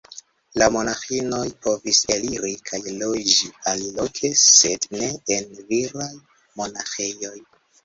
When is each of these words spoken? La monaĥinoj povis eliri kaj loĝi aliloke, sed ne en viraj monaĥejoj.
La 0.59 0.67
monaĥinoj 0.75 1.41
povis 1.65 1.99
eliri 2.15 2.53
kaj 2.71 2.79
loĝi 3.03 3.51
aliloke, 3.73 4.33
sed 4.47 4.89
ne 4.97 5.13
en 5.39 5.49
viraj 5.71 6.11
monaĥejoj. 6.59 7.37